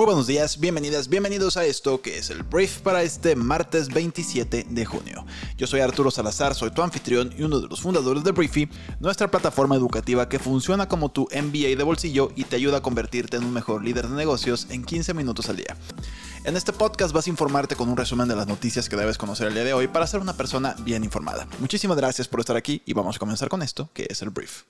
[0.00, 4.64] Muy buenos días, bienvenidas, bienvenidos a esto que es el brief para este martes 27
[4.70, 5.26] de junio.
[5.58, 8.66] Yo soy Arturo Salazar, soy tu anfitrión y uno de los fundadores de Briefy,
[8.98, 13.36] nuestra plataforma educativa que funciona como tu MBA de bolsillo y te ayuda a convertirte
[13.36, 15.76] en un mejor líder de negocios en 15 minutos al día.
[16.44, 19.48] En este podcast vas a informarte con un resumen de las noticias que debes conocer
[19.48, 21.46] el día de hoy para ser una persona bien informada.
[21.58, 24.62] Muchísimas gracias por estar aquí y vamos a comenzar con esto que es el brief.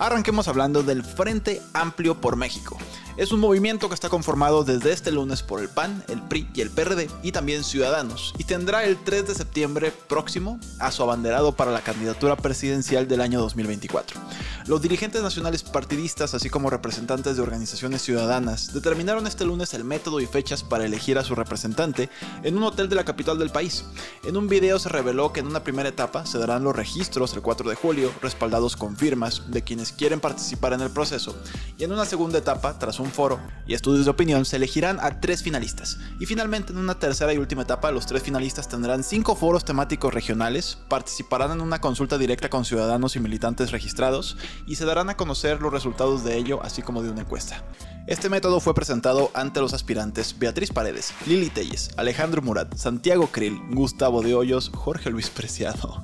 [0.00, 2.78] Arranquemos hablando del Frente Amplio por México.
[3.18, 6.62] Es un movimiento que está conformado desde este lunes por el PAN, el PRI y
[6.62, 11.52] el PRD y también Ciudadanos y tendrá el 3 de septiembre próximo a su abanderado
[11.52, 14.18] para la candidatura presidencial del año 2024.
[14.66, 20.20] Los dirigentes nacionales partidistas así como representantes de organizaciones ciudadanas determinaron este lunes el método
[20.20, 22.10] y fechas para elegir a su representante
[22.42, 23.84] en un hotel de la capital del país.
[24.22, 27.40] En un video se reveló que en una primera etapa se darán los registros el
[27.40, 31.34] 4 de julio respaldados con firmas de quienes quieren participar en el proceso
[31.78, 35.20] y en una segunda etapa tras un foro y estudios de opinión se elegirán a
[35.20, 35.98] tres finalistas.
[36.20, 40.12] Y finalmente en una tercera y última etapa los tres finalistas tendrán cinco foros temáticos
[40.12, 45.16] regionales, participarán en una consulta directa con ciudadanos y militantes registrados y se darán a
[45.16, 47.64] conocer los resultados de ello así como de una encuesta.
[48.06, 53.60] Este método fue presentado ante los aspirantes Beatriz Paredes, Lili Telles, Alejandro Murat, Santiago Krill,
[53.70, 56.02] Gustavo de Hoyos, Jorge Luis Preciado.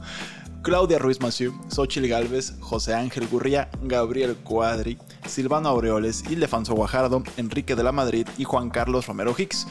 [0.66, 7.76] Claudia Ruiz Massieu, Xochitl Galvez, José Ángel Gurría, Gabriel Cuadri, Silvano Aureoles, Ildefonso Guajardo, Enrique
[7.76, 9.68] de la Madrid y Juan Carlos Romero Hicks.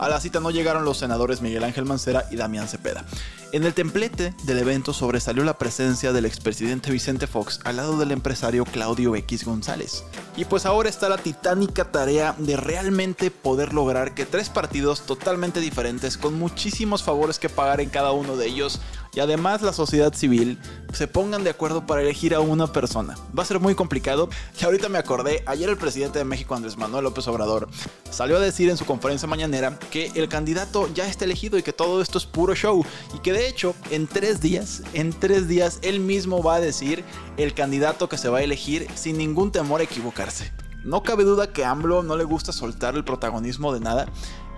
[0.00, 3.04] A la cita no llegaron los senadores Miguel Ángel Mancera y Damián Cepeda.
[3.52, 8.10] En el templete del evento sobresalió la presencia del expresidente Vicente Fox al lado del
[8.10, 10.02] empresario Claudio X González.
[10.36, 15.60] Y pues ahora está la titánica tarea de realmente poder lograr que tres partidos totalmente
[15.60, 18.80] diferentes, con muchísimos favores que pagar en cada uno de ellos,
[19.16, 20.58] y además la sociedad civil
[20.92, 23.16] se pongan de acuerdo para elegir a una persona.
[23.36, 24.28] Va a ser muy complicado.
[24.60, 27.66] Y ahorita me acordé, ayer el presidente de México, Andrés Manuel López Obrador,
[28.10, 31.72] salió a decir en su conferencia mañanera que el candidato ya está elegido y que
[31.72, 32.84] todo esto es puro show.
[33.14, 37.02] Y que de hecho, en tres días, en tres días, él mismo va a decir
[37.38, 40.52] el candidato que se va a elegir sin ningún temor a equivocarse.
[40.84, 44.06] No cabe duda que AMLO no le gusta soltar el protagonismo de nada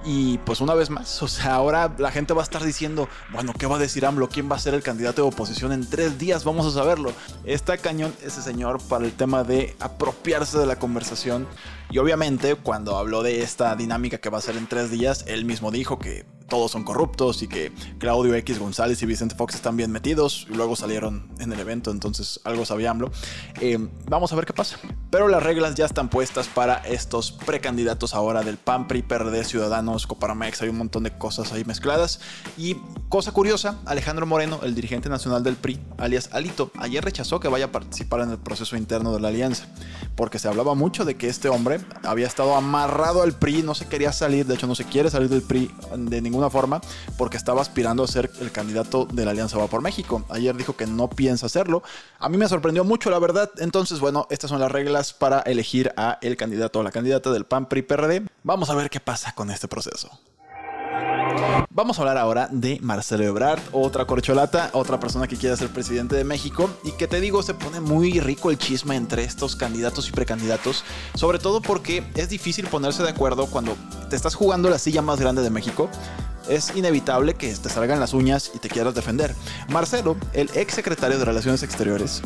[0.05, 3.53] y pues una vez más, o sea, ahora la gente va a estar diciendo, bueno,
[3.59, 4.29] ¿qué va a decir AMLO?
[4.29, 6.45] ¿Quién va a ser el candidato de oposición en tres días?
[6.45, 7.13] Vamos a saberlo.
[7.45, 11.47] Está cañón ese señor para el tema de apropiarse de la conversación.
[11.91, 15.45] Y obviamente cuando habló de esta dinámica que va a ser en tres días, él
[15.45, 19.77] mismo dijo que todos son corruptos y que Claudio X González y Vicente Fox están
[19.77, 22.89] bien metidos y luego salieron en el evento, entonces algo sabía.
[23.61, 23.79] Eh,
[24.09, 24.79] vamos a ver qué pasa.
[25.11, 30.07] Pero las reglas ya están puestas para estos precandidatos ahora del PAN, PRI, PRD, Ciudadanos,
[30.07, 32.21] Coparmex, hay un montón de cosas ahí mezcladas.
[32.57, 32.77] Y
[33.09, 37.67] cosa curiosa, Alejandro Moreno, el dirigente nacional del PRI, alias Alito, ayer rechazó que vaya
[37.67, 39.67] a participar en el proceso interno de la alianza,
[40.19, 43.87] porque se hablaba mucho de que este hombre había estado amarrado al PRI, no se
[43.87, 46.81] quería salir, de hecho no se quiere salir del PRI de ningún una forma
[47.17, 50.25] porque estaba aspirando a ser el candidato de la Alianza Va por México.
[50.29, 51.83] Ayer dijo que no piensa hacerlo.
[52.19, 53.51] A mí me sorprendió mucho, la verdad.
[53.59, 57.45] Entonces, bueno, estas son las reglas para elegir a el candidato o la candidata del
[57.45, 58.23] PAN PRI PRD.
[58.45, 60.11] Vamos a ver qué pasa con este proceso.
[61.71, 66.17] Vamos a hablar ahora de Marcelo Ebrard, otra corcholata, otra persona que quiere ser presidente
[66.17, 66.69] de México.
[66.85, 70.85] Y que te digo se pone muy rico el chisme entre estos candidatos y precandidatos,
[71.15, 73.77] sobre todo porque es difícil ponerse de acuerdo cuando
[74.11, 75.89] te estás jugando la silla más grande de México
[76.49, 79.35] es inevitable que te salgan las uñas y te quieras defender.
[79.69, 82.23] Marcelo, el ex secretario de Relaciones Exteriores,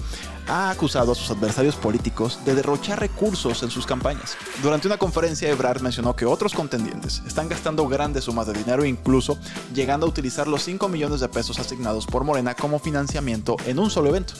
[0.49, 4.37] ha acusado a sus adversarios políticos de derrochar recursos en sus campañas.
[4.63, 9.39] Durante una conferencia, Ebrard mencionó que otros contendientes están gastando grandes sumas de dinero, incluso
[9.75, 13.91] llegando a utilizar los 5 millones de pesos asignados por Morena como financiamiento en un
[13.91, 14.35] solo evento.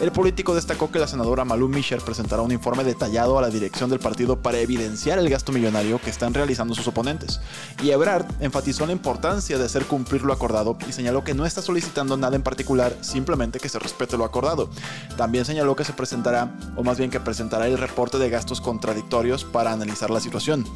[0.00, 3.90] El político destacó que la senadora Malú Mischer presentará un informe detallado a la dirección
[3.90, 7.40] del partido para evidenciar el gasto millonario que están realizando sus oponentes.
[7.82, 11.62] Y Ebrard enfatizó la importancia de hacer cumplir lo acordado y señaló que no está
[11.62, 14.68] solicitando nada en particular, simplemente que se respete lo acordado.
[15.16, 19.44] También señaló que se presentará, o más bien que presentará el reporte de gastos contradictorios
[19.44, 20.66] para analizar la situación.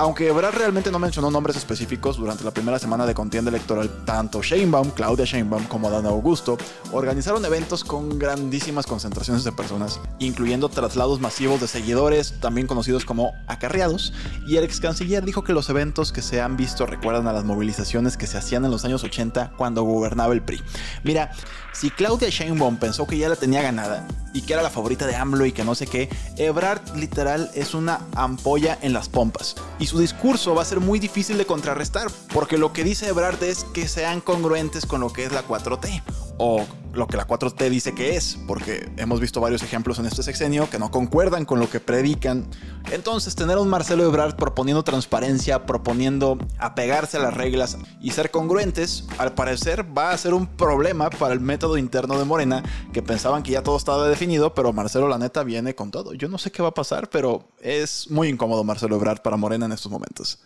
[0.00, 4.40] Aunque Ebrard realmente no mencionó nombres específicos durante la primera semana de contienda electoral, tanto
[4.40, 6.56] Sheinbaum, Claudia Sheinbaum como Adán Augusto
[6.92, 13.32] organizaron eventos con grandísimas concentraciones de personas, incluyendo traslados masivos de seguidores, también conocidos como
[13.48, 14.12] acarreados,
[14.46, 17.42] y el ex canciller dijo que los eventos que se han visto recuerdan a las
[17.42, 20.62] movilizaciones que se hacían en los años 80 cuando gobernaba el PRI.
[21.02, 21.32] Mira,
[21.72, 25.16] si Claudia Sheinbaum pensó que ya la tenía ganada y que era la favorita de
[25.16, 29.56] AMLO y que no sé qué, Ebrard literal es una ampolla en las pompas.
[29.78, 33.42] Y su discurso va a ser muy difícil de contrarrestar, porque lo que dice Ebrard
[33.42, 36.02] es que sean congruentes con lo que es la 4T
[36.38, 36.64] o
[36.98, 40.68] lo que la 4T dice que es, porque hemos visto varios ejemplos en este sexenio
[40.68, 42.46] que no concuerdan con lo que predican.
[42.90, 48.30] Entonces, tener a un Marcelo Ebrard proponiendo transparencia, proponiendo apegarse a las reglas y ser
[48.30, 52.62] congruentes, al parecer va a ser un problema para el método interno de Morena,
[52.92, 56.14] que pensaban que ya todo estaba definido, pero Marcelo la neta viene con todo.
[56.14, 59.66] Yo no sé qué va a pasar, pero es muy incómodo Marcelo Ebrard para Morena
[59.66, 60.38] en estos momentos.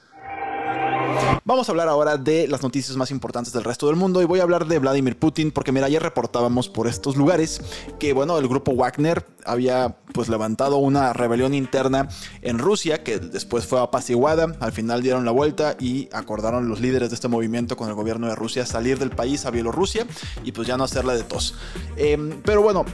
[1.45, 4.41] Vamos a hablar ahora de las noticias más importantes del resto del mundo y voy
[4.41, 7.61] a hablar de Vladimir Putin porque mira, ayer reportábamos por estos lugares
[7.99, 12.09] que bueno, el grupo Wagner había pues levantado una rebelión interna
[12.43, 17.11] en Rusia que después fue apaciguada, al final dieron la vuelta y acordaron los líderes
[17.11, 20.07] de este movimiento con el gobierno de Rusia salir del país a Bielorrusia
[20.45, 21.55] y pues ya no hacerla de tos.
[21.97, 22.85] Em, pero bueno,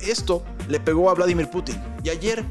[0.00, 2.44] esto le pegó a Vladimir Putin y ayer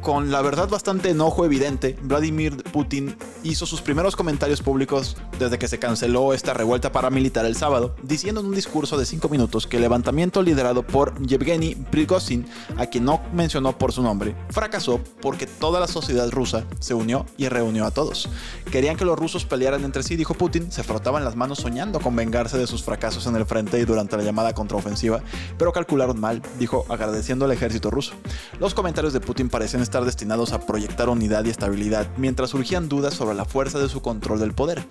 [0.00, 5.68] con la verdad bastante enojo evidente, Vladimir Putin hizo sus primeros comentarios públicos desde que
[5.68, 9.76] se canceló esta revuelta paramilitar el sábado, diciendo en un discurso de 5 minutos que
[9.76, 15.46] el levantamiento liderado por Yevgeny Prigozhin, a quien no mencionó por su nombre, fracasó porque
[15.46, 18.28] toda la sociedad rusa se unió y reunió a todos.
[18.70, 22.16] Querían que los rusos pelearan entre sí, dijo Putin, se frotaban las manos soñando con
[22.16, 25.22] vengarse de sus fracasos en el frente y durante la llamada contraofensiva,
[25.58, 28.12] pero calcularon mal, dijo agradeciendo al ejército ruso.
[28.58, 33.12] Los comentarios de Putin parecen estar destinados a proyectar unidad y estabilidad, mientras surgían dudas
[33.12, 34.86] sobre la fuerza de su control del poder.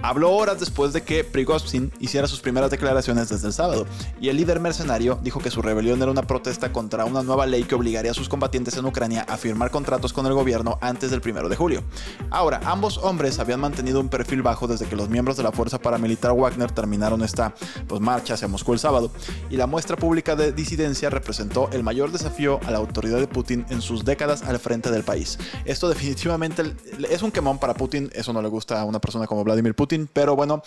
[0.00, 3.84] Habló horas después de que Prigozhin hiciera sus primeras declaraciones desde el sábado,
[4.20, 7.64] y el líder mercenario dijo que su rebelión era una protesta contra una nueva ley
[7.64, 11.20] que obligaría a sus combatientes en Ucrania a firmar contratos con el gobierno antes del
[11.20, 11.82] primero de julio.
[12.30, 15.80] Ahora, ambos hombres habían mantenido un perfil bajo desde que los miembros de la fuerza
[15.80, 17.56] paramilitar Wagner terminaron esta
[17.88, 19.10] pues, marcha hacia Moscú el sábado,
[19.50, 23.66] y la muestra pública de disidencia representó el mayor desafío a la autoridad de Putin
[23.68, 25.38] en sus décadas al frente del país.
[25.64, 26.74] Esto definitivamente
[27.08, 30.08] es un quemón para Putin, eso no le gusta a una persona como Vladimir Putin,
[30.12, 30.62] pero bueno,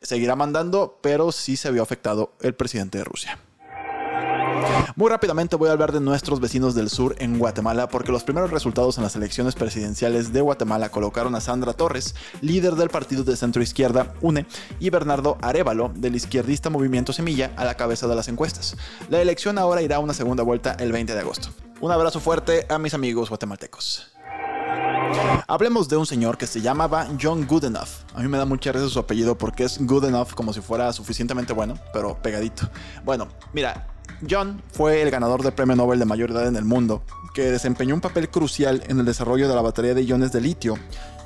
[0.00, 3.38] seguirá mandando, pero sí se vio afectado el presidente de Rusia.
[4.96, 8.50] Muy rápidamente voy a hablar de nuestros vecinos del sur en Guatemala porque los primeros
[8.50, 13.36] resultados en las elecciones presidenciales de Guatemala colocaron a Sandra Torres, líder del partido de
[13.36, 14.46] centro izquierda UNE,
[14.80, 18.76] y Bernardo Arevalo, del izquierdista Movimiento Semilla, a la cabeza de las encuestas.
[19.08, 21.50] La elección ahora irá a una segunda vuelta el 20 de agosto.
[21.82, 24.06] Un abrazo fuerte a mis amigos guatemaltecos.
[25.48, 28.06] Hablemos de un señor que se llamaba John Goodenough.
[28.14, 30.92] A mí me da mucha risa su apellido porque es good enough como si fuera
[30.92, 32.70] suficientemente bueno, pero pegadito.
[33.04, 33.88] Bueno, mira,
[34.30, 37.02] John fue el ganador del premio Nobel de mayor edad en el mundo,
[37.34, 40.78] que desempeñó un papel crucial en el desarrollo de la batería de iones de litio.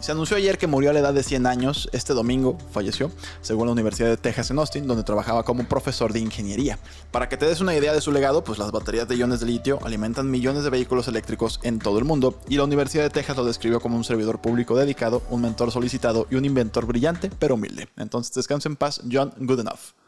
[0.06, 3.10] Se anunció ayer que murió a la edad de 100 años, este domingo falleció,
[3.40, 6.78] según la Universidad de Texas en Austin, donde trabajaba como profesor de ingeniería.
[7.10, 9.46] Para que te des una idea de su legado, pues las baterías de iones de
[9.46, 13.36] litio alimentan millones de vehículos eléctricos en todo el mundo, y la Universidad de Texas
[13.36, 17.56] lo describió como un servidor público dedicado, un mentor solicitado y un inventor brillante, pero
[17.56, 17.88] humilde.
[17.96, 20.05] Entonces descansa en paz, John Goodenough.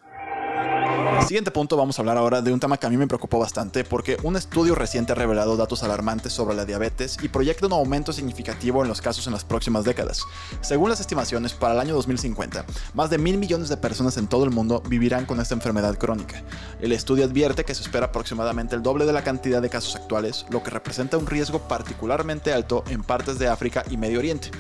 [1.27, 3.85] Siguiente punto, vamos a hablar ahora de un tema que a mí me preocupó bastante
[3.85, 8.13] porque un estudio reciente ha revelado datos alarmantes sobre la diabetes y proyecta un aumento
[8.13, 10.25] significativo en los casos en las próximas décadas.
[10.63, 12.65] Según las estimaciones, para el año 2050,
[12.95, 16.43] más de mil millones de personas en todo el mundo vivirán con esta enfermedad crónica.
[16.81, 20.47] El estudio advierte que se espera aproximadamente el doble de la cantidad de casos actuales,
[20.51, 24.51] lo que representa un riesgo particularmente alto en partes de África y Medio Oriente.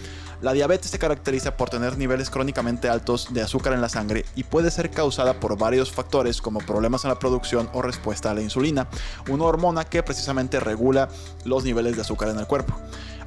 [0.40, 4.44] La diabetes se caracteriza por tener niveles crónicamente altos de azúcar en la sangre y
[4.44, 8.42] puede ser causada por varios factores como problemas en la producción o respuesta a la
[8.42, 8.86] insulina,
[9.28, 11.08] una hormona que precisamente regula
[11.44, 12.72] los niveles de azúcar en el cuerpo.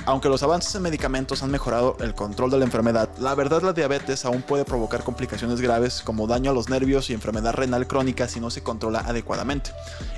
[0.06, 3.74] Aunque los avances en medicamentos han mejorado el control de la enfermedad, la verdad la
[3.74, 8.28] diabetes aún puede provocar complicaciones graves como daño a los nervios y enfermedad renal crónica
[8.28, 9.72] si no se controla adecuadamente.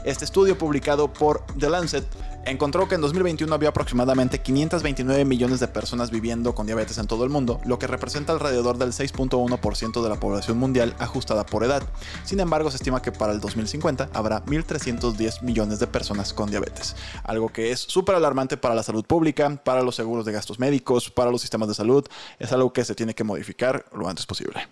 [0.06, 2.06] Este estudio publicado por The Lancet
[2.46, 7.24] encontró que en 2021 había aproximadamente 529 millones de personas viviendo con diabetes en todo
[7.24, 11.84] el mundo, lo que representa alrededor del 6.1% de la población mundial ajustada por edad.
[12.24, 16.96] Sin embargo, se estima que para el 2050 habrá 1.310 millones de personas con diabetes,
[17.24, 21.10] algo que es súper alarmante para la salud pública, para los seguros de gastos médicos,
[21.10, 22.06] para los sistemas de salud,
[22.38, 24.68] es algo que se tiene que modificar lo antes posible.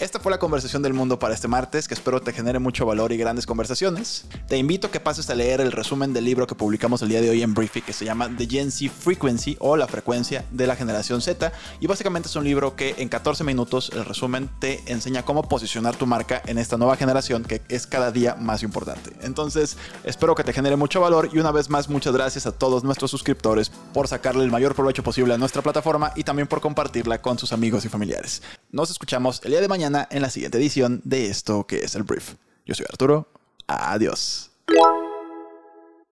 [0.00, 3.10] Esta fue la conversación del mundo para este martes, que espero te genere mucho valor
[3.10, 4.26] y grandes conversaciones.
[4.46, 7.20] Te invito a que pases a leer el resumen del libro que publicamos el día
[7.20, 10.68] de hoy en Briefy, que se llama The Gen Z Frequency o la frecuencia de
[10.68, 11.52] la generación Z.
[11.80, 15.96] Y básicamente es un libro que en 14 minutos, el resumen te enseña cómo posicionar
[15.96, 19.10] tu marca en esta nueva generación que es cada día más importante.
[19.22, 22.84] Entonces, espero que te genere mucho valor y una vez más, muchas gracias a todos
[22.84, 27.20] nuestros suscriptores por sacarle el mayor provecho posible a nuestra plataforma y también por compartirla
[27.20, 28.42] con sus amigos y familiares.
[28.70, 32.02] Nos escuchamos el día de mañana en la siguiente edición de esto que es el
[32.02, 32.34] brief.
[32.66, 33.26] Yo soy Arturo.
[33.66, 34.50] Adiós.